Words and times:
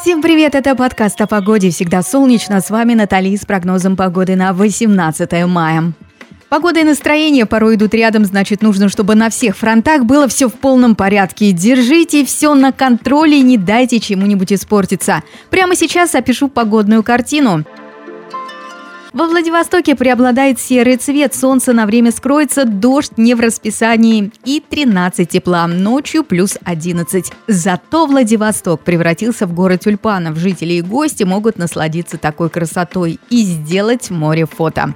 Всем 0.00 0.22
привет, 0.22 0.54
это 0.54 0.74
подкаст 0.74 1.20
о 1.20 1.26
погоде. 1.26 1.68
Всегда 1.68 2.02
солнечно. 2.02 2.62
С 2.62 2.70
вами 2.70 2.94
Натали 2.94 3.36
с 3.36 3.44
прогнозом 3.44 3.96
погоды 3.96 4.34
на 4.34 4.54
18 4.54 5.44
мая. 5.46 5.92
Погода 6.48 6.80
и 6.80 6.84
настроение 6.84 7.44
порой 7.44 7.74
идут 7.74 7.92
рядом, 7.92 8.24
значит, 8.24 8.62
нужно, 8.62 8.88
чтобы 8.88 9.14
на 9.14 9.28
всех 9.28 9.58
фронтах 9.58 10.04
было 10.04 10.26
все 10.26 10.48
в 10.48 10.54
полном 10.54 10.94
порядке. 10.94 11.52
Держите 11.52 12.24
все 12.24 12.54
на 12.54 12.72
контроле 12.72 13.40
и 13.40 13.42
не 13.42 13.58
дайте 13.58 14.00
чему-нибудь 14.00 14.54
испортиться. 14.54 15.22
Прямо 15.50 15.76
сейчас 15.76 16.14
опишу 16.14 16.48
погодную 16.48 17.02
картину. 17.02 17.66
Во 19.12 19.26
Владивостоке 19.26 19.96
преобладает 19.96 20.60
серый 20.60 20.96
цвет, 20.96 21.34
солнце 21.34 21.72
на 21.72 21.86
время 21.86 22.12
скроется, 22.12 22.64
дождь 22.64 23.12
не 23.16 23.34
в 23.34 23.40
расписании 23.40 24.30
и 24.44 24.62
13 24.68 25.28
тепла, 25.28 25.66
ночью 25.66 26.22
плюс 26.22 26.56
11. 26.64 27.32
Зато 27.48 28.06
Владивосток 28.06 28.82
превратился 28.82 29.48
в 29.48 29.52
город 29.52 29.80
тюльпанов. 29.80 30.36
Жители 30.36 30.74
и 30.74 30.80
гости 30.80 31.24
могут 31.24 31.58
насладиться 31.58 32.18
такой 32.18 32.50
красотой 32.50 33.18
и 33.30 33.42
сделать 33.42 34.10
море 34.10 34.46
фото. 34.46 34.94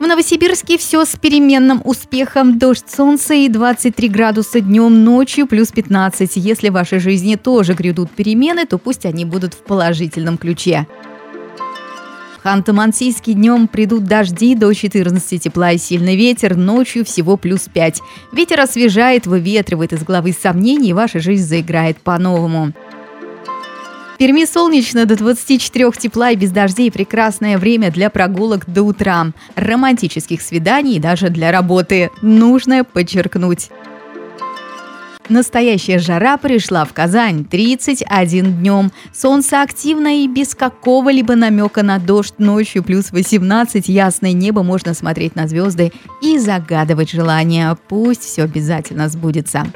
В 0.00 0.06
Новосибирске 0.06 0.78
все 0.78 1.04
с 1.04 1.16
переменным 1.16 1.80
успехом. 1.84 2.58
Дождь, 2.58 2.90
солнце 2.90 3.34
и 3.34 3.48
23 3.48 4.08
градуса 4.08 4.60
днем, 4.60 5.04
ночью 5.04 5.46
плюс 5.46 5.70
15. 5.70 6.32
Если 6.36 6.70
в 6.70 6.72
вашей 6.72 6.98
жизни 6.98 7.36
тоже 7.36 7.74
грядут 7.74 8.10
перемены, 8.10 8.66
то 8.66 8.78
пусть 8.78 9.06
они 9.06 9.24
будут 9.24 9.54
в 9.54 9.58
положительном 9.58 10.38
ключе. 10.38 10.86
Ханты-Мансийске 12.46 13.32
днем 13.32 13.66
придут 13.66 14.04
дожди 14.04 14.54
до 14.54 14.72
14 14.72 15.42
тепла 15.42 15.72
и 15.72 15.78
сильный 15.78 16.14
ветер, 16.14 16.56
ночью 16.56 17.04
всего 17.04 17.36
плюс 17.36 17.62
5. 17.62 18.00
Ветер 18.32 18.60
освежает, 18.60 19.26
выветривает 19.26 19.92
из 19.92 20.04
головы 20.04 20.32
сомнений, 20.32 20.90
и 20.90 20.92
ваша 20.92 21.18
жизнь 21.18 21.44
заиграет 21.44 21.96
по-новому. 21.96 22.72
В 24.14 24.18
Перми 24.18 24.44
солнечно 24.44 25.06
до 25.06 25.16
24 25.16 25.90
тепла 25.98 26.30
и 26.30 26.36
без 26.36 26.52
дождей 26.52 26.92
прекрасное 26.92 27.58
время 27.58 27.90
для 27.90 28.10
прогулок 28.10 28.70
до 28.70 28.84
утра, 28.84 29.32
романтических 29.56 30.40
свиданий 30.40 30.98
и 30.98 31.00
даже 31.00 31.30
для 31.30 31.50
работы. 31.50 32.10
Нужно 32.22 32.84
подчеркнуть. 32.84 33.70
Настоящая 35.28 35.98
жара 35.98 36.36
пришла 36.36 36.84
в 36.84 36.92
Казань 36.92 37.44
31 37.44 38.58
днем. 38.58 38.92
Солнце 39.12 39.62
активно 39.62 40.22
и 40.22 40.28
без 40.28 40.54
какого-либо 40.54 41.34
намека 41.34 41.82
на 41.82 41.98
дождь 41.98 42.34
ночью 42.38 42.84
плюс 42.84 43.10
18. 43.10 43.88
Ясное 43.88 44.32
небо 44.32 44.62
можно 44.62 44.94
смотреть 44.94 45.34
на 45.34 45.48
звезды 45.48 45.92
и 46.22 46.38
загадывать 46.38 47.10
желания. 47.10 47.76
Пусть 47.88 48.22
все 48.22 48.44
обязательно 48.44 49.08
сбудется. 49.08 49.66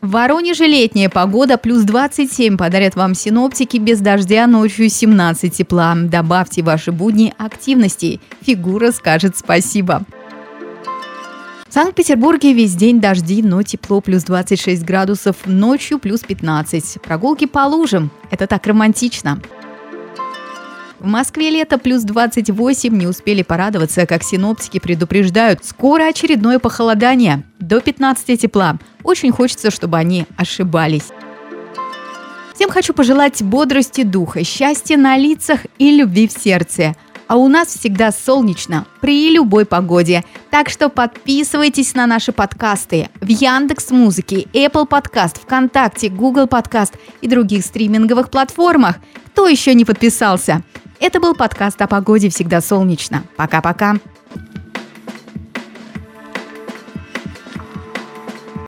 В 0.00 0.12
Воронеже 0.12 0.66
летняя 0.66 1.10
погода 1.10 1.58
плюс 1.58 1.82
27 1.82 2.56
подарят 2.56 2.94
вам 2.94 3.14
синоптики 3.14 3.76
без 3.76 4.00
дождя 4.00 4.46
ночью 4.46 4.88
17 4.88 5.54
тепла. 5.54 5.94
Добавьте 5.94 6.62
ваши 6.62 6.90
будни 6.90 7.34
активности. 7.36 8.20
Фигура 8.40 8.92
скажет 8.92 9.36
спасибо. 9.36 10.06
В 11.70 11.72
Санкт-Петербурге 11.72 12.52
весь 12.52 12.74
день 12.74 13.00
дожди, 13.00 13.44
но 13.44 13.62
тепло 13.62 14.00
плюс 14.00 14.24
26 14.24 14.84
градусов, 14.84 15.36
ночью 15.46 16.00
плюс 16.00 16.18
15. 16.18 17.00
Прогулки 17.00 17.46
по 17.46 17.60
лужам. 17.60 18.10
Это 18.32 18.48
так 18.48 18.66
романтично. 18.66 19.40
В 20.98 21.06
Москве 21.06 21.48
лето 21.48 21.78
плюс 21.78 22.02
28. 22.02 22.92
Не 22.92 23.06
успели 23.06 23.44
порадоваться, 23.44 24.04
как 24.06 24.24
синоптики 24.24 24.80
предупреждают. 24.80 25.64
Скоро 25.64 26.08
очередное 26.08 26.58
похолодание. 26.58 27.44
До 27.60 27.80
15 27.80 28.40
тепла. 28.40 28.76
Очень 29.04 29.30
хочется, 29.30 29.70
чтобы 29.70 29.96
они 29.96 30.26
ошибались. 30.36 31.10
Всем 32.52 32.70
хочу 32.70 32.92
пожелать 32.92 33.44
бодрости 33.44 34.02
духа, 34.02 34.42
счастья 34.42 34.96
на 34.96 35.16
лицах 35.16 35.60
и 35.78 35.92
любви 35.92 36.26
в 36.26 36.32
сердце– 36.32 36.96
а 37.30 37.36
у 37.36 37.46
нас 37.46 37.68
всегда 37.68 38.10
солнечно 38.10 38.86
при 39.00 39.30
любой 39.30 39.64
погоде. 39.64 40.24
Так 40.50 40.68
что 40.68 40.88
подписывайтесь 40.88 41.94
на 41.94 42.08
наши 42.08 42.32
подкасты 42.32 43.08
в 43.20 43.28
Яндекс 43.28 43.92
Музыке, 43.92 44.48
Apple 44.52 44.88
Podcast, 44.88 45.40
ВКонтакте, 45.40 46.08
Google 46.08 46.46
Podcast 46.46 46.94
и 47.20 47.28
других 47.28 47.64
стриминговых 47.64 48.30
платформах. 48.30 48.96
Кто 49.26 49.46
еще 49.46 49.74
не 49.74 49.84
подписался? 49.84 50.64
Это 50.98 51.20
был 51.20 51.36
подкаст 51.36 51.80
о 51.80 51.86
погоде 51.86 52.30
«Всегда 52.30 52.60
солнечно». 52.60 53.22
Пока-пока. 53.36 53.98